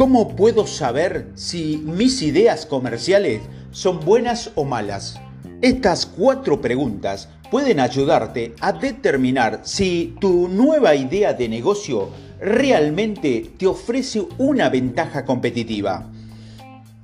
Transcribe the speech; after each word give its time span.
¿Cómo 0.00 0.34
puedo 0.34 0.66
saber 0.66 1.26
si 1.34 1.76
mis 1.76 2.22
ideas 2.22 2.64
comerciales 2.64 3.42
son 3.70 4.00
buenas 4.00 4.50
o 4.54 4.64
malas? 4.64 5.20
Estas 5.60 6.06
cuatro 6.06 6.62
preguntas 6.62 7.28
pueden 7.50 7.80
ayudarte 7.80 8.54
a 8.62 8.72
determinar 8.72 9.60
si 9.64 10.14
tu 10.18 10.48
nueva 10.48 10.94
idea 10.94 11.34
de 11.34 11.50
negocio 11.50 12.08
realmente 12.40 13.52
te 13.58 13.66
ofrece 13.66 14.26
una 14.38 14.70
ventaja 14.70 15.26
competitiva. 15.26 16.10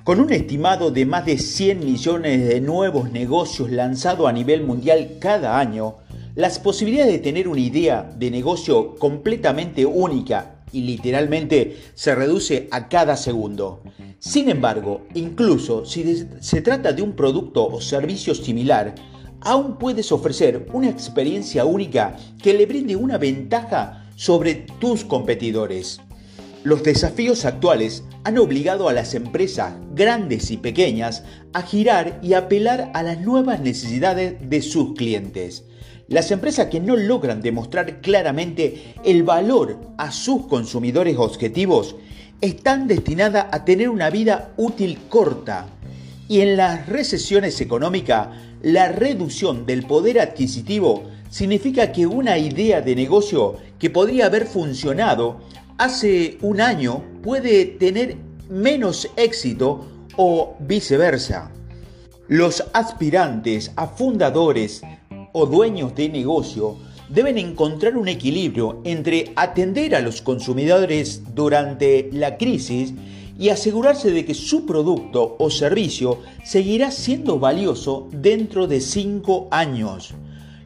Con 0.03 0.19
un 0.19 0.33
estimado 0.33 0.91
de 0.91 1.05
más 1.05 1.27
de 1.27 1.37
100 1.37 1.81
millones 1.81 2.49
de 2.49 2.63
nuevos 2.63 3.13
negocios 3.13 3.71
lanzados 3.71 4.27
a 4.27 4.33
nivel 4.33 4.65
mundial 4.65 5.19
cada 5.21 5.59
año, 5.59 5.97
las 6.35 6.59
posibilidades 6.59 7.13
de 7.13 7.19
tener 7.19 7.47
una 7.47 7.61
idea 7.61 8.11
de 8.17 8.31
negocio 8.31 8.95
completamente 8.95 9.85
única 9.85 10.56
y 10.73 10.83
literalmente 10.83 11.77
se 11.95 12.15
reduce 12.15 12.69
a 12.71 12.89
cada 12.89 13.17
segundo. 13.17 13.83
Sin 14.19 14.49
embargo, 14.49 15.07
incluso 15.15 15.85
si 15.85 16.27
se 16.41 16.61
trata 16.63 16.93
de 16.93 17.03
un 17.03 17.15
producto 17.15 17.67
o 17.67 17.81
servicio 17.81 18.35
similar, 18.35 18.95
aún 19.41 19.79
puedes 19.79 20.11
ofrecer 20.13 20.67
una 20.73 20.89
experiencia 20.89 21.65
única 21.65 22.17
que 22.43 22.55
le 22.55 22.67
brinde 22.67 22.97
una 22.97 23.19
ventaja 23.19 24.11
sobre 24.17 24.67
tus 24.81 25.05
competidores. 25.05 26.01
Los 26.65 26.83
desafíos 26.83 27.45
actuales 27.45 28.03
han 28.25 28.39
obligado 28.39 28.89
a 28.89 28.93
las 28.93 29.15
empresas 29.15 29.75
grandes 29.95 30.51
y 30.51 30.57
pequeñas 30.57 31.23
a 31.53 31.63
girar 31.63 32.19
y 32.25 32.33
apelar 32.33 32.91
a 32.93 33.05
las 33.05 33.21
nuevas 33.21 33.61
necesidades 33.61 34.35
de 34.51 34.63
sus 34.63 34.95
clientes. 34.95 35.65
Las 36.09 36.31
empresas 36.31 36.67
que 36.67 36.79
no 36.79 36.95
logran 36.95 37.43
demostrar 37.43 38.01
claramente 38.01 38.95
el 39.05 39.25
valor 39.25 39.81
a 39.99 40.13
sus 40.13 40.47
consumidores 40.47 41.17
objetivos 41.17 41.97
están 42.41 42.87
destinadas 42.87 43.47
a 43.51 43.65
tener 43.65 43.89
una 43.89 44.09
vida 44.11 44.53
útil 44.57 44.99
corta. 45.09 45.67
Y 46.29 46.43
en 46.43 46.57
las 46.57 46.87
recesiones 46.87 47.61
económicas, 47.61 48.29
la 48.63 48.93
reducción 48.93 49.67
del 49.67 49.85
poder 49.85 50.21
adquisitivo 50.21 51.05
significa 51.29 51.91
que 51.91 52.07
una 52.07 52.39
idea 52.39 52.81
de 52.81 52.95
negocio 52.95 53.57
que 53.81 53.91
podría 53.91 54.27
haber 54.27 54.47
funcionado 54.47 55.41
hace 55.77 56.39
un 56.41 56.61
año 56.61 57.03
puede 57.23 57.65
tener 57.65 58.17
menos 58.49 59.11
éxito 59.17 59.87
o 60.17 60.55
viceversa. 60.61 61.51
Los 62.29 62.65
aspirantes 62.73 63.73
a 63.75 63.89
fundadores 63.89 64.83
o 65.39 65.45
dueños 65.45 65.95
de 65.95 66.09
negocio 66.09 66.77
deben 67.11 67.37
encontrar 67.37 67.99
un 67.99 68.09
equilibrio 68.09 68.81
entre 68.85 69.33
atender 69.37 69.95
a 69.95 70.01
los 70.01 70.23
consumidores 70.23 71.35
durante 71.35 72.09
la 72.11 72.39
crisis 72.39 72.95
y 73.39 73.51
asegurarse 73.51 74.11
de 74.13 74.25
que 74.25 74.33
su 74.33 74.65
producto 74.65 75.37
o 75.39 75.51
servicio 75.51 76.21
seguirá 76.43 76.91
siendo 76.91 77.39
valioso 77.39 78.09
dentro 78.11 78.67
de 78.67 78.81
cinco 78.81 79.47
años. 79.51 80.15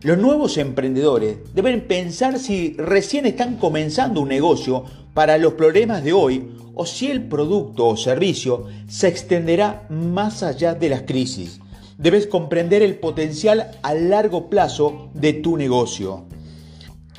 Los 0.02 0.18
nuevos 0.18 0.56
emprendedores 0.56 1.38
deben 1.52 1.80
pensar 1.88 2.38
si 2.38 2.74
recién 2.78 3.26
están 3.26 3.56
comenzando 3.56 4.20
un 4.20 4.28
negocio 4.28 4.84
para 5.14 5.36
los 5.36 5.54
problemas 5.54 6.04
de 6.04 6.12
hoy 6.12 6.48
o 6.76 6.86
si 6.86 7.08
el 7.08 7.24
producto 7.24 7.88
o 7.88 7.96
servicio 7.96 8.68
se 8.86 9.08
extenderá 9.08 9.84
más 9.90 10.44
allá 10.44 10.74
de 10.74 10.90
las 10.90 11.02
crisis 11.02 11.60
debes 12.00 12.26
comprender 12.26 12.82
el 12.82 12.96
potencial 12.96 13.72
a 13.82 13.92
largo 13.92 14.48
plazo 14.48 15.10
de 15.12 15.34
tu 15.34 15.58
negocio. 15.58 16.24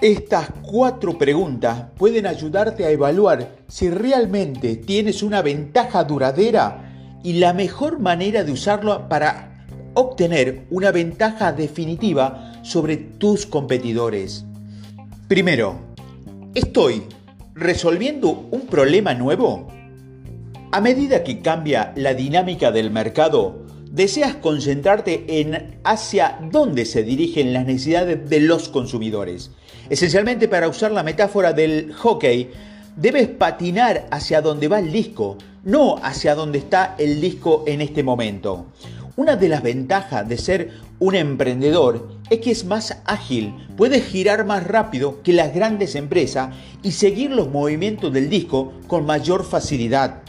Estas 0.01 0.49
cuatro 0.63 1.19
preguntas 1.19 1.91
pueden 1.95 2.25
ayudarte 2.25 2.85
a 2.85 2.89
evaluar 2.89 3.57
si 3.67 3.91
realmente 3.91 4.75
tienes 4.75 5.21
una 5.21 5.43
ventaja 5.43 6.03
duradera 6.03 7.19
y 7.23 7.33
la 7.33 7.53
mejor 7.53 7.99
manera 7.99 8.43
de 8.43 8.51
usarlo 8.51 9.07
para 9.07 9.67
obtener 9.93 10.65
una 10.71 10.91
ventaja 10.91 11.51
definitiva 11.51 12.53
sobre 12.63 12.97
tus 12.97 13.45
competidores. 13.45 14.45
Primero, 15.27 15.75
¿estoy 16.55 17.03
resolviendo 17.53 18.47
un 18.49 18.61
problema 18.61 19.13
nuevo? 19.13 19.67
A 20.71 20.81
medida 20.81 21.23
que 21.23 21.41
cambia 21.41 21.93
la 21.95 22.15
dinámica 22.15 22.71
del 22.71 22.89
mercado, 22.89 23.61
deseas 23.91 24.35
concentrarte 24.35 25.25
en 25.27 25.79
hacia 25.83 26.39
dónde 26.49 26.85
se 26.85 27.03
dirigen 27.03 27.53
las 27.53 27.65
necesidades 27.65 28.29
de 28.29 28.39
los 28.39 28.69
consumidores. 28.69 29.51
Esencialmente, 29.89 30.47
para 30.47 30.69
usar 30.69 30.91
la 30.91 31.03
metáfora 31.03 31.51
del 31.51 31.93
hockey, 31.93 32.49
debes 32.95 33.27
patinar 33.27 34.07
hacia 34.09 34.41
donde 34.41 34.69
va 34.69 34.79
el 34.79 34.91
disco, 34.91 35.37
no 35.63 35.97
hacia 36.01 36.35
donde 36.35 36.59
está 36.59 36.95
el 36.97 37.19
disco 37.19 37.65
en 37.67 37.81
este 37.81 38.01
momento. 38.01 38.67
Una 39.17 39.35
de 39.35 39.49
las 39.49 39.61
ventajas 39.61 40.27
de 40.27 40.37
ser 40.37 40.71
un 40.99 41.15
emprendedor 41.15 42.07
es 42.29 42.39
que 42.39 42.51
es 42.51 42.63
más 42.63 42.97
ágil, 43.05 43.53
puedes 43.75 44.05
girar 44.05 44.45
más 44.45 44.65
rápido 44.65 45.21
que 45.21 45.33
las 45.33 45.53
grandes 45.53 45.95
empresas 45.95 46.55
y 46.81 46.93
seguir 46.93 47.31
los 47.31 47.49
movimientos 47.49 48.13
del 48.13 48.29
disco 48.29 48.71
con 48.87 49.05
mayor 49.05 49.43
facilidad. 49.43 50.20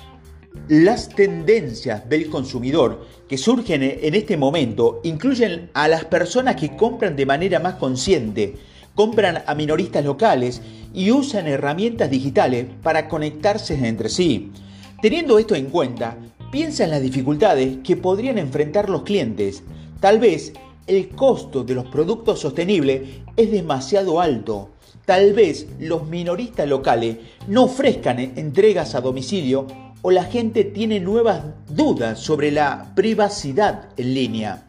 Las 0.68 1.08
tendencias 1.08 2.08
del 2.08 2.28
consumidor 2.28 3.06
que 3.28 3.38
surgen 3.38 3.82
en 3.82 4.14
este 4.14 4.36
momento 4.36 5.00
incluyen 5.02 5.70
a 5.74 5.88
las 5.88 6.04
personas 6.04 6.56
que 6.56 6.76
compran 6.76 7.16
de 7.16 7.26
manera 7.26 7.58
más 7.58 7.74
consciente, 7.74 8.56
compran 8.94 9.42
a 9.46 9.54
minoristas 9.54 10.04
locales 10.04 10.60
y 10.94 11.10
usan 11.10 11.46
herramientas 11.46 12.10
digitales 12.10 12.66
para 12.82 13.08
conectarse 13.08 13.74
entre 13.86 14.08
sí. 14.08 14.52
Teniendo 15.00 15.38
esto 15.38 15.54
en 15.54 15.66
cuenta, 15.66 16.16
piensa 16.52 16.84
en 16.84 16.90
las 16.90 17.02
dificultades 17.02 17.78
que 17.82 17.96
podrían 17.96 18.38
enfrentar 18.38 18.90
los 18.90 19.02
clientes. 19.02 19.62
Tal 20.00 20.18
vez 20.18 20.52
el 20.86 21.08
costo 21.08 21.64
de 21.64 21.74
los 21.74 21.86
productos 21.86 22.40
sostenibles 22.40 23.02
es 23.36 23.50
demasiado 23.50 24.20
alto. 24.20 24.70
Tal 25.06 25.32
vez 25.32 25.66
los 25.80 26.06
minoristas 26.06 26.68
locales 26.68 27.16
no 27.48 27.64
ofrezcan 27.64 28.20
entregas 28.20 28.94
a 28.94 29.00
domicilio 29.00 29.66
o 30.02 30.10
la 30.10 30.24
gente 30.24 30.64
tiene 30.64 31.00
nuevas 31.00 31.42
dudas 31.68 32.18
sobre 32.18 32.50
la 32.50 32.92
privacidad 32.94 33.88
en 33.96 34.14
línea. 34.14 34.64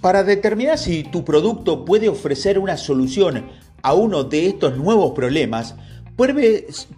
Para 0.00 0.24
determinar 0.24 0.78
si 0.78 1.04
tu 1.04 1.24
producto 1.24 1.84
puede 1.84 2.08
ofrecer 2.08 2.58
una 2.58 2.76
solución 2.76 3.46
a 3.82 3.94
uno 3.94 4.24
de 4.24 4.46
estos 4.46 4.76
nuevos 4.76 5.12
problemas, 5.12 5.74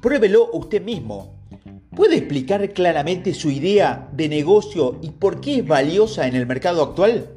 pruébelo 0.00 0.50
usted 0.52 0.82
mismo. 0.82 1.34
¿Puede 1.94 2.16
explicar 2.16 2.72
claramente 2.72 3.34
su 3.34 3.50
idea 3.50 4.08
de 4.12 4.28
negocio 4.28 4.98
y 5.00 5.10
por 5.10 5.40
qué 5.40 5.58
es 5.58 5.66
valiosa 5.66 6.26
en 6.26 6.34
el 6.34 6.46
mercado 6.46 6.82
actual? 6.82 7.28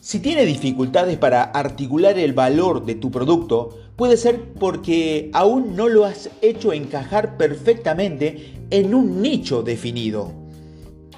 Si 0.00 0.18
tiene 0.18 0.44
dificultades 0.44 1.18
para 1.18 1.42
articular 1.42 2.18
el 2.18 2.32
valor 2.32 2.84
de 2.84 2.96
tu 2.96 3.10
producto, 3.10 3.78
puede 3.96 4.16
ser 4.16 4.52
porque 4.52 5.30
aún 5.32 5.74
no 5.74 5.88
lo 5.88 6.04
has 6.04 6.30
hecho 6.42 6.72
encajar 6.72 7.36
perfectamente 7.36 8.54
en 8.70 8.94
un 8.94 9.22
nicho 9.22 9.62
definido. 9.62 10.32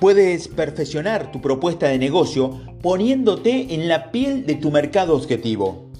Puedes 0.00 0.47
perfeccionar 0.47 1.33
tu 1.33 1.41
propuesta 1.41 1.88
de 1.88 1.99
negocio 1.99 2.61
poniéndote 2.81 3.75
en 3.75 3.88
la 3.88 4.12
piel 4.12 4.47
de 4.47 4.55
tu 4.55 4.71
mercado 4.71 5.17
objetivo. 5.17 5.91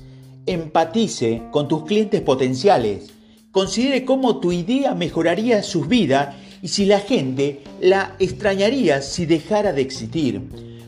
Empatice 0.47 1.43
con 1.50 1.67
tus 1.67 1.84
clientes 1.84 2.21
potenciales. 2.21 3.11
Considere 3.50 4.05
cómo 4.05 4.38
tu 4.38 4.53
idea 4.53 4.94
mejoraría 4.94 5.65
su 5.65 5.83
vida 5.83 6.38
y 6.62 6.69
si 6.69 6.87
la 6.87 7.00
gente 7.00 7.62
la 7.81 8.15
extrañaría 8.21 9.03
si 9.03 9.27
dejara 9.27 9.72
de 9.72 9.83
existir. 9.83 10.43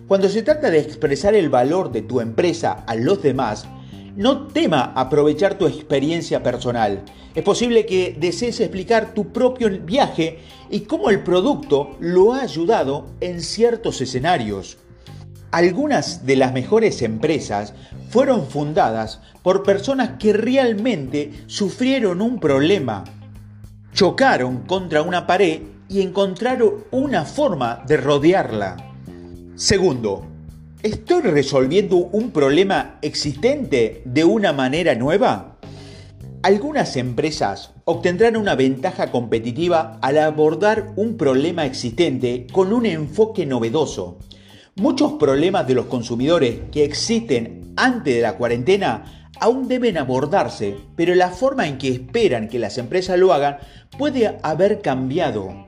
Cuando 0.06 0.29
se 0.29 0.43
trata 0.43 0.71
de 0.71 0.79
expresar 0.79 1.34
el 1.34 1.49
valor 1.49 1.91
de 1.91 2.03
tu 2.03 2.21
empresa 2.21 2.84
a 2.87 2.95
los 2.95 3.23
demás, 3.23 3.67
no 4.16 4.47
tema 4.48 4.93
aprovechar 4.94 5.59
tu 5.59 5.66
experiencia 5.66 6.43
personal. 6.43 7.05
Es 7.35 7.44
posible 7.44 7.87
que 7.87 8.17
desees 8.19 8.61
explicar 8.61 9.14
tu 9.14 9.32
propio 9.32 9.70
viaje 9.70 10.40
y 10.70 10.81
cómo 10.81 11.11
el 11.11 11.23
producto 11.23 11.96
lo 12.00 12.32
ha 12.32 12.43
ayudado 12.43 13.06
en 13.20 13.40
ciertos 13.40 14.00
escenarios. 14.00 14.79
Algunas 15.52 16.26
de 16.26 16.37
las 16.37 16.52
mejores 16.52 17.02
empresas 17.02 17.75
fueron 18.08 18.46
fundadas 18.46 19.20
por 19.43 19.62
personas 19.62 20.19
que 20.19 20.32
realmente 20.32 21.32
sufrieron 21.46 22.23
un 22.23 22.38
problema, 22.38 23.05
chocaron 23.93 24.62
contra 24.62 25.02
una 25.02 25.26
pared 25.26 25.62
y 25.88 26.02
encontraron 26.02 26.85
una 26.93 27.25
forma 27.25 27.82
de 27.87 27.96
rodearla. 27.96 28.76
Segundo, 29.56 30.30
¿estoy 30.82 31.21
resolviendo 31.23 31.97
un 31.97 32.31
problema 32.31 32.99
existente 33.03 34.03
de 34.05 34.25
una 34.25 34.53
manera 34.53 34.94
nueva? 34.94 35.59
Algunas 36.43 36.97
empresas 36.97 37.75
obtendrán 37.85 38.37
una 38.37 38.55
ventaja 38.55 39.11
competitiva 39.11 39.99
al 40.00 40.17
abordar 40.17 40.93
un 40.97 41.19
problema 41.19 41.67
existente 41.67 42.47
con 42.50 42.73
un 42.73 42.87
enfoque 42.87 43.44
novedoso. 43.44 44.19
Muchos 44.77 45.12
problemas 45.15 45.67
de 45.67 45.75
los 45.75 45.87
consumidores 45.87 46.61
que 46.73 46.85
existen 46.85 47.75
antes 47.76 48.15
de 48.15 48.23
la 48.23 48.37
cuarentena 48.37 49.29
aún 49.38 49.69
deben 49.69 49.99
abordarse, 49.99 50.76
pero 50.97 51.15
la 51.15 51.29
forma 51.29 51.69
en 51.69 51.76
que 51.76 51.88
esperan 51.88 52.49
que 52.49 52.59
las 52.59 52.79
empresas 52.79 53.19
lo 53.19 53.35
hagan 53.35 53.59
puede 53.99 54.38
haber 54.43 54.81
cambiado. 54.81 55.67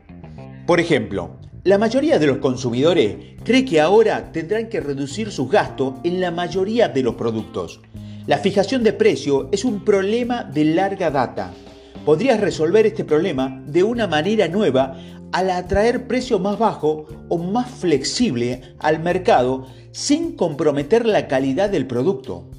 Por 0.66 0.80
ejemplo, 0.80 1.36
la 1.64 1.78
mayoría 1.78 2.18
de 2.18 2.26
los 2.26 2.38
consumidores 2.38 3.16
cree 3.44 3.64
que 3.64 3.80
ahora 3.80 4.32
tendrán 4.32 4.68
que 4.68 4.80
reducir 4.80 5.30
sus 5.30 5.48
gastos 5.48 5.94
en 6.02 6.20
la 6.20 6.32
mayoría 6.32 6.88
de 6.88 7.04
los 7.04 7.14
productos. 7.14 7.80
La 8.26 8.38
fijación 8.38 8.82
de 8.82 8.92
precio 8.92 9.48
es 9.52 9.64
un 9.64 9.84
problema 9.84 10.42
de 10.42 10.64
larga 10.64 11.12
data. 11.12 11.52
Podrías 12.04 12.40
resolver 12.40 12.84
este 12.86 13.04
problema 13.04 13.62
de 13.64 13.84
una 13.84 14.08
manera 14.08 14.48
nueva 14.48 14.96
al 15.30 15.50
atraer 15.50 16.08
precio 16.08 16.40
más 16.40 16.58
bajo 16.58 17.06
o 17.28 17.38
más 17.38 17.70
flexible 17.70 18.74
al 18.80 18.98
mercado 19.00 19.68
sin 19.92 20.32
comprometer 20.32 21.06
la 21.06 21.28
calidad 21.28 21.70
del 21.70 21.86
producto. 21.86 22.50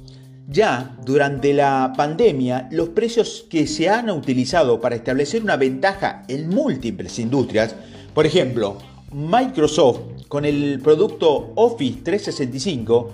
Ya 0.48 0.96
durante 1.04 1.52
la 1.52 1.92
pandemia, 1.94 2.68
los 2.70 2.90
precios 2.90 3.46
que 3.50 3.66
se 3.66 3.90
han 3.90 4.08
utilizado 4.08 4.80
para 4.80 4.96
establecer 4.96 5.42
una 5.42 5.56
ventaja 5.56 6.22
en 6.28 6.48
múltiples 6.48 7.18
industrias, 7.18 7.74
por 8.14 8.26
ejemplo, 8.26 8.78
Microsoft 9.14 10.00
con 10.26 10.44
el 10.44 10.80
producto 10.82 11.52
Office 11.54 12.00
365, 12.02 13.12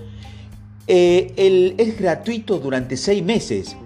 eh, 0.87 1.75
es 1.77 1.99
gratuito 1.99 2.59
durante 2.59 2.97
seis 2.97 3.23
meses, 3.23 3.77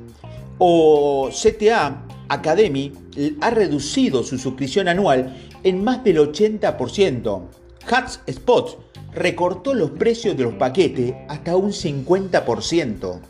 o 0.58 1.28
CTA 1.30 2.06
Academy 2.28 2.92
ha 3.40 3.50
reducido 3.50 4.22
su 4.22 4.38
suscripción 4.38 4.86
anual 4.86 5.34
en 5.64 5.82
más 5.82 6.04
del 6.04 6.18
80%. 6.18 7.42
HubSpot 7.90 8.78
recortó 9.12 9.74
los 9.74 9.90
precios 9.90 10.36
de 10.36 10.44
los 10.44 10.54
paquetes 10.54 11.14
hasta 11.28 11.56
un 11.56 11.72
50%. 11.72 13.20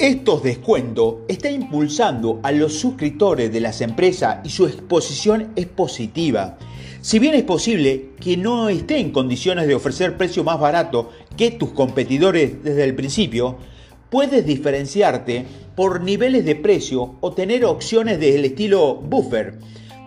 Estos 0.00 0.42
descuentos 0.42 1.16
están 1.28 1.54
impulsando 1.54 2.40
a 2.42 2.50
los 2.50 2.74
suscriptores 2.74 3.52
de 3.52 3.60
las 3.60 3.80
empresas 3.80 4.38
y 4.44 4.50
su 4.50 4.66
exposición 4.66 5.52
es 5.54 5.66
positiva. 5.66 6.58
Si 7.04 7.18
bien 7.18 7.34
es 7.34 7.42
posible 7.42 8.12
que 8.18 8.38
no 8.38 8.70
esté 8.70 8.96
en 8.98 9.10
condiciones 9.10 9.66
de 9.66 9.74
ofrecer 9.74 10.16
precio 10.16 10.42
más 10.42 10.58
barato 10.58 11.10
que 11.36 11.50
tus 11.50 11.72
competidores 11.72 12.64
desde 12.64 12.82
el 12.82 12.94
principio, 12.94 13.58
puedes 14.08 14.46
diferenciarte 14.46 15.44
por 15.76 16.00
niveles 16.00 16.46
de 16.46 16.56
precio 16.56 17.16
o 17.20 17.32
tener 17.34 17.66
opciones 17.66 18.18
del 18.18 18.46
estilo 18.46 18.94
buffer 18.94 19.58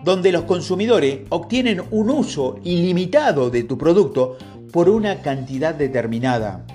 donde 0.02 0.32
los 0.32 0.42
consumidores 0.42 1.20
obtienen 1.28 1.82
un 1.92 2.10
uso 2.10 2.58
ilimitado 2.64 3.48
de 3.48 3.62
tu 3.62 3.78
producto 3.78 4.36
por 4.72 4.88
una 4.88 5.22
cantidad 5.22 5.76
determinada. 5.76 6.66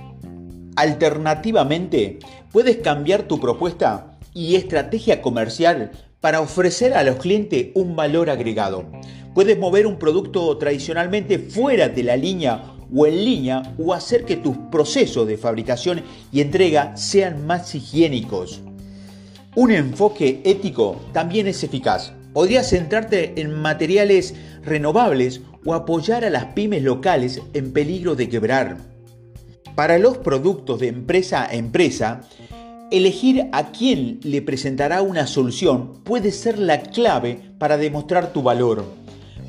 Alternativamente, 0.78 2.20
puedes 2.50 2.78
cambiar 2.78 3.24
tu 3.24 3.42
propuesta 3.42 4.18
y 4.34 4.56
estrategia 4.56 5.22
comercial 5.22 5.92
para 6.22 6.40
ofrecer 6.40 6.94
a 6.94 7.04
los 7.04 7.18
clientes 7.18 7.72
un 7.76 7.98
valor 7.98 8.30
agregado. 8.30 8.86
Puedes 9.34 9.58
mover 9.58 9.88
un 9.88 9.98
producto 9.98 10.58
tradicionalmente 10.58 11.40
fuera 11.40 11.90
de 11.90 12.04
la 12.04 12.16
línea 12.16 12.76
o 12.96 13.08
en 13.08 13.26
línea 13.26 13.74
o 13.78 13.94
hacer 13.94 14.26
que 14.26 14.38
tus 14.38 14.56
procesos 14.72 15.28
de 15.28 15.38
fabricación 15.38 16.02
y 16.32 16.42
entrega 16.42 16.96
sean 16.96 17.46
más 17.46 17.74
higiénicos. 17.74 18.62
Un 19.56 19.72
enfoque 19.72 20.42
ético 20.44 21.00
también 21.12 21.48
es 21.48 21.64
eficaz 21.64 22.14
Podrías 22.34 22.70
centrarte 22.70 23.40
en 23.40 23.54
materiales 23.54 24.34
renovables 24.64 25.42
o 25.66 25.76
apoyar 25.76 26.26
a 26.26 26.32
las 26.32 26.46
pymes 26.46 26.82
locales 26.82 27.42
en 27.54 27.72
peligro 27.72 28.16
de 28.16 28.28
quebrar. 28.28 28.78
Para 29.76 30.00
los 30.00 30.18
productos 30.18 30.80
de 30.80 30.88
empresa 30.88 31.44
a 31.44 31.54
empresa, 31.54 32.22
elegir 32.92 33.50
a 33.52 33.72
quién 33.72 34.20
le 34.24 34.42
presentará 34.42 35.04
una 35.04 35.28
solución 35.28 36.02
puede 36.04 36.32
ser 36.32 36.58
la 36.58 36.82
clave 36.82 37.40
para 37.60 37.78
demostrar 37.78 38.34
tu 38.34 38.42
valor. 38.42 39.03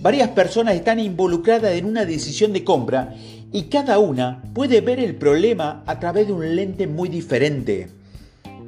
Varias 0.05 0.29
personas 0.33 0.75
están 0.75 1.01
involucradas 1.01 1.73
en 1.73 1.87
una 1.87 2.05
decisión 2.05 2.53
de 2.53 2.63
compra 2.63 3.15
y 3.51 3.63
cada 3.63 3.99
una 3.99 4.43
puede 4.53 4.83
ver 4.83 5.01
el 5.01 5.15
problema 5.15 5.83
a 5.87 5.99
través 5.99 6.27
de 6.27 6.35
un 6.35 6.55
lente 6.55 6.87
muy 6.87 7.09
diferente. 7.09 7.89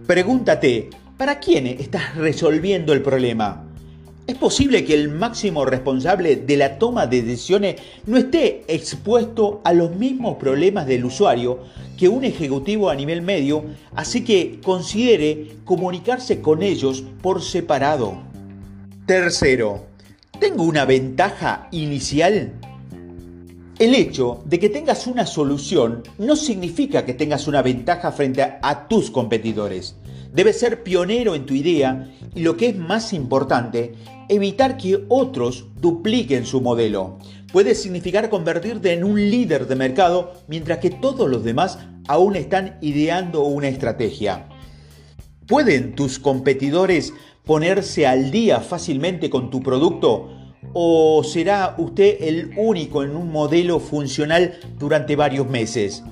Pregúntate, 0.06 0.88
¿para 1.18 1.38
quién 1.38 1.66
estás 1.66 2.16
resolviendo 2.16 2.94
el 2.94 3.02
problema? 3.02 3.66
Es 4.26 4.36
posible 4.36 4.86
que 4.86 4.94
el 4.94 5.10
máximo 5.10 5.66
responsable 5.66 6.36
de 6.36 6.56
la 6.56 6.78
toma 6.78 7.06
de 7.06 7.20
decisiones 7.20 7.82
no 8.06 8.16
esté 8.16 8.64
expuesto 8.66 9.60
a 9.62 9.74
los 9.74 9.94
mismos 9.94 10.38
problemas 10.38 10.86
del 10.86 11.04
usuario 11.04 11.58
que 11.98 12.08
un 12.08 12.24
ejecutivo 12.24 12.88
a 12.88 12.94
nivel 12.94 13.20
medio, 13.20 13.62
así 13.94 14.24
que 14.24 14.58
considere 14.64 15.48
comunicarse 15.66 16.40
con 16.40 16.62
ellos 16.62 17.04
por 17.20 17.42
separado. 17.42 18.22
Tercero, 19.04 19.95
¿tengo 20.38 20.64
una 20.64 20.84
ventaja 20.84 21.68
inicial? 21.70 22.52
El 23.78 23.94
hecho 23.94 24.42
de 24.46 24.58
que 24.58 24.68
tengas 24.68 25.06
una 25.06 25.26
solución 25.26 26.02
no 26.18 26.36
significa 26.36 27.04
que 27.04 27.14
tengas 27.14 27.46
una 27.46 27.62
ventaja 27.62 28.12
frente 28.12 28.42
a, 28.42 28.88
tus 28.88 29.10
competidores. 29.10 29.96
Debes 30.32 30.58
ser 30.58 30.82
pionero 30.82 31.34
en 31.34 31.46
tu 31.46 31.54
idea 31.54 32.10
y 32.34 32.40
lo 32.40 32.56
que 32.56 32.68
es 32.68 32.76
más 32.76 33.12
importante, 33.12 33.94
evitar 34.28 34.76
que 34.76 35.04
otros 35.08 35.66
dupliquen 35.80 36.46
su 36.46 36.60
modelo. 36.60 37.18
Puede 37.52 37.74
significar 37.74 38.28
convertirte 38.28 38.92
en 38.92 39.04
un 39.04 39.16
líder 39.16 39.66
de 39.66 39.76
mercado 39.76 40.32
mientras 40.48 40.78
que 40.78 40.90
todos 40.90 41.30
los 41.30 41.44
demás 41.44 41.78
aún 42.08 42.36
están 42.36 42.78
ideando 42.80 43.42
una 43.42 43.68
estrategia. 43.68 44.48
¿Pueden 45.46 45.94
tus 45.94 46.18
competidores 46.18 47.12
ponerse 47.46 48.08
al 48.08 48.32
día 48.32 48.60
fácilmente 48.60 49.30
con 49.30 49.50
tu 49.50 49.62
producto? 49.62 50.28
¿O 50.74 51.22
será 51.22 51.76
usted 51.78 52.18
el 52.20 52.50
único 52.58 53.04
en 53.04 53.16
un 53.16 53.30
modelo 53.30 53.78
funcional 53.78 54.58
durante 54.78 55.14
varios 55.14 55.48
meses? 55.48 56.02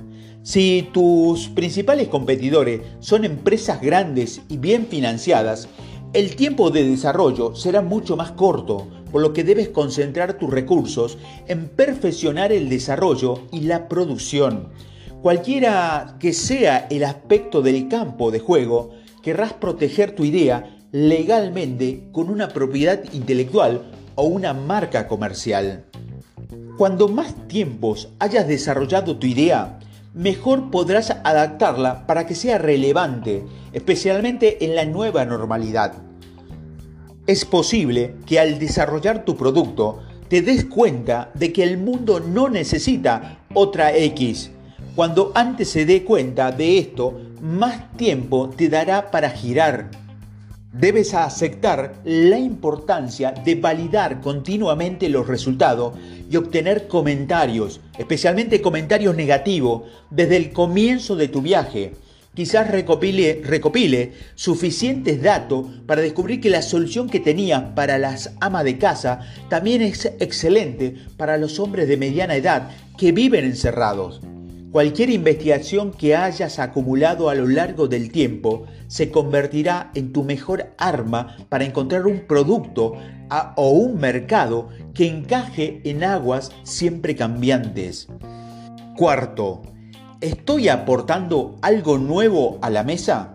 Si 0.43 0.89
tus 0.93 1.49
principales 1.49 2.09
competidores 2.09 2.83
son 3.01 3.25
empresas 3.25 3.83
grandes 3.83 4.43
y 4.49 4.59
bien 4.59 4.87
financiadas, 4.87 5.69
el 6.13 6.37
tiempo 6.37 6.71
de 6.71 6.89
desarrollo 6.89 7.57
será 7.57 7.83
mucho 7.83 8.17
más 8.17 8.31
corto, 8.31 8.87
por 9.11 9.21
lo 9.21 9.33
que 9.33 9.43
debes 9.43 9.71
concentrar 9.71 10.39
tus 10.39 10.51
recursos 10.51 11.19
en 11.49 11.69
perfeccionar 11.69 12.53
el 12.53 12.69
desarrollo 12.69 13.43
y 13.51 13.63
la 13.63 13.89
producción. 13.89 14.69
Cualquiera 15.21 16.17
que 16.21 16.33
sea 16.33 16.87
el 16.91 17.03
aspecto 17.03 17.61
del 17.61 17.89
campo 17.89 18.31
de 18.31 18.39
juego, 18.39 18.91
querrás 19.23 19.55
proteger 19.55 20.15
tu 20.15 20.25
idea 20.25 20.74
legalmente 20.95 22.05
con 22.13 22.31
una 22.31 22.51
propiedad 22.51 23.01
intelectual 23.13 23.83
o 24.15 24.27
una 24.27 24.55
marca 24.55 25.09
comercial. 25.09 25.87
Cuando 26.79 27.09
más 27.09 27.35
tiempos 27.49 28.11
hayas 28.21 28.47
desarrollado 28.47 29.17
tu 29.17 29.27
idea, 29.27 29.81
mejor 30.15 30.71
podrás 30.71 31.11
adaptarla 31.11 32.07
para 32.07 32.29
que 32.29 32.37
sea 32.37 32.59
relevante, 32.59 33.43
especialmente 33.73 34.65
en 34.65 34.77
la 34.77 34.85
nueva 34.85 35.25
normalidad. 35.25 35.95
Es 37.27 37.45
posible 37.45 38.15
que 38.25 38.39
al 38.39 38.61
desarrollar 38.61 39.25
tu 39.25 39.37
producto 39.37 39.99
te 40.29 40.43
des 40.43 40.65
cuenta 40.65 41.33
de 41.35 41.53
que 41.53 41.65
el 41.65 41.77
mundo 41.77 42.21
no 42.21 42.49
necesita 42.49 43.41
otra 43.53 43.97
X. 43.97 44.53
Cuando 44.95 45.33
antes 45.35 45.71
se 45.71 45.87
dé 45.87 46.05
cuenta 46.05 46.53
de 46.53 46.79
esto, 46.79 47.21
más 47.43 47.91
tiempo 47.97 48.49
te 48.51 48.69
dará 48.69 49.11
para 49.11 49.31
girar. 49.31 50.04
Debes 50.75 51.15
aceptar 51.15 52.01
la 52.05 52.37
importancia 52.37 53.31
de 53.31 53.55
validar 53.55 54.21
continuamente 54.21 55.09
los 55.09 55.29
resultados 55.29 55.97
y 56.29 56.35
obtener 56.37 56.89
comentarios, 56.89 57.81
especialmente 57.97 58.61
comentarios 58.61 59.15
negativos, 59.15 59.83
desde 60.11 60.37
el 60.37 60.53
comienzo 60.53 61.15
de 61.15 61.29
tu 61.29 61.43
viaje. 61.43 61.93
Quizás 62.35 62.73
recopile, 62.73 63.41
recopile 63.45 64.15
suficientes 64.35 65.23
datos 65.23 65.65
para 65.87 66.03
descubrir 66.03 66.41
que 66.41 66.51
la 66.51 66.61
solución 66.61 67.09
que 67.09 67.21
tenía 67.21 67.77
para 67.77 67.97
las 67.97 68.33
amas 68.41 68.65
de 68.65 68.77
casa 68.77 69.21
también 69.49 69.81
es 69.81 70.07
excelente 70.19 70.97
para 71.17 71.39
los 71.39 71.61
hombres 71.61 71.87
de 71.87 71.97
mediana 71.97 72.35
edad 72.35 72.69
que 72.99 73.13
viven 73.13 73.45
encerrados. 73.45 74.21
Cualquier 74.75 75.11
investigación 75.11 75.93
que 75.93 76.17
hayas 76.17 76.59
acumulado 76.59 77.31
a 77.31 77.37
lo 77.37 77.47
largo 77.47 77.87
del 77.87 78.11
tiempo 78.11 78.65
se 78.89 79.09
convertirá 79.09 79.93
en 79.95 80.13
tu 80.13 80.25
mejor 80.25 80.75
arma 80.79 81.37
para 81.49 81.65
encontrar 81.65 82.09
un 82.09 82.27
producto 82.27 82.95
o 83.55 83.71
un 83.71 84.01
mercado 84.01 84.71
que 84.93 85.07
encaje 85.07 85.81
en 85.85 86.03
aguas 86.03 86.51
siempre 86.65 87.15
cambiantes. 87.15 88.09
Cuarto, 88.97 89.63
¿estoy 90.21 90.67
aportando 90.67 91.55
algo 91.63 91.97
nuevo 91.97 92.59
a 92.61 92.69
la 92.69 92.83
mesa? 92.83 93.33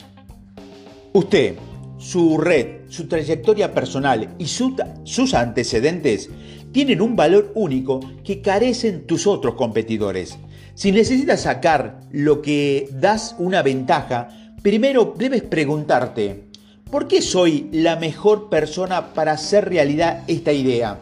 Usted, 1.13 1.55
su 1.97 2.37
red, 2.37 2.81
su 2.89 3.07
trayectoria 3.07 3.73
personal 3.73 4.35
y 4.37 4.47
sus 4.47 5.33
antecedentes 5.33 6.29
tienen 6.73 6.99
un 6.99 7.15
valor 7.15 7.53
único 7.55 8.01
que 8.25 8.41
carecen 8.41 9.07
tus 9.07 9.25
otros 9.25 9.55
competidores. 9.55 10.37
Si 10.79 10.93
necesitas 10.93 11.41
sacar 11.41 11.99
lo 12.09 12.41
que 12.41 12.87
das 12.93 13.35
una 13.37 13.61
ventaja, 13.61 14.29
primero 14.61 15.13
debes 15.17 15.41
preguntarte, 15.41 16.45
¿por 16.89 17.05
qué 17.09 17.21
soy 17.21 17.67
la 17.73 17.97
mejor 17.97 18.47
persona 18.49 19.13
para 19.13 19.33
hacer 19.33 19.67
realidad 19.67 20.23
esta 20.27 20.53
idea? 20.53 20.97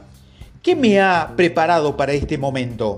¿qué 0.64 0.76
me 0.76 1.00
ha 1.00 1.36
preparado 1.38 1.96
para 1.96 2.14
este 2.14 2.40
momento? 2.40 2.96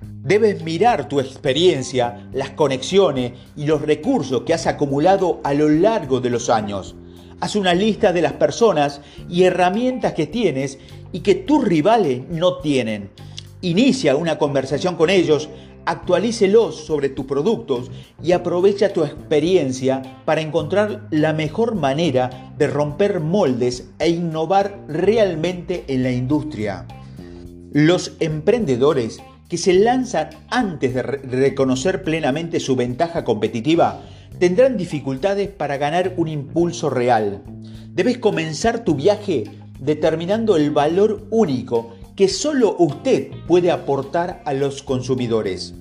Debes 0.00 0.62
mirar 0.62 1.10
tu 1.10 1.20
experiencia, 1.20 2.26
las 2.32 2.52
conexiones 2.52 3.32
y 3.54 3.66
los 3.66 3.82
recursos 3.82 4.44
que 4.44 4.54
has 4.54 4.66
acumulado 4.66 5.42
a 5.44 5.52
lo 5.52 5.68
largo 5.68 6.22
de 6.22 6.30
los 6.30 6.48
años. 6.48 6.94
Haz 7.40 7.54
una 7.54 7.74
lista 7.74 8.14
de 8.14 8.22
las 8.22 8.32
personas 8.32 9.02
y 9.28 9.42
herramientas 9.42 10.14
que 10.14 10.26
tienes 10.26 10.78
y 11.12 11.20
que 11.20 11.34
tus 11.34 11.62
rivales 11.62 12.22
no 12.30 12.60
tienen. 12.60 13.10
Inicia 13.60 14.16
una 14.16 14.38
conversación 14.38 14.96
con 14.96 15.10
ellos, 15.10 15.50
actualícelos 15.86 16.84
sobre 16.84 17.08
tus 17.08 17.26
productos 17.26 17.90
y 18.22 18.32
aprovecha 18.32 18.92
tu 18.92 19.04
experiencia 19.04 20.02
para 20.24 20.40
encontrar 20.40 21.06
la 21.10 21.32
mejor 21.32 21.74
manera 21.74 22.52
de 22.58 22.66
romper 22.66 23.20
moldes 23.20 23.88
e 23.98 24.08
innovar 24.10 24.78
realmente 24.88 25.84
en 25.88 26.02
la 26.02 26.10
industria. 26.10 26.86
Los 27.72 28.12
emprendedores 28.20 29.20
que 29.48 29.58
se 29.58 29.74
lanzan 29.74 30.30
antes 30.48 30.94
de 30.94 31.02
reconocer 31.02 32.02
plenamente 32.02 32.60
su 32.60 32.76
ventaja 32.76 33.24
competitiva 33.24 34.00
tendrán 34.38 34.76
dificultades 34.76 35.48
para 35.48 35.76
ganar 35.76 36.14
un 36.16 36.28
impulso 36.28 36.90
real. 36.90 37.42
Debes 37.90 38.18
comenzar 38.18 38.84
tu 38.84 38.94
viaje 38.94 39.44
determinando 39.78 40.56
el 40.56 40.70
valor 40.70 41.26
único 41.30 41.94
que 42.16 42.28
solo 42.28 42.76
usted 42.78 43.30
puede 43.46 43.70
aportar 43.70 44.42
a 44.44 44.54
los 44.54 44.82
consumidores. 44.82 45.74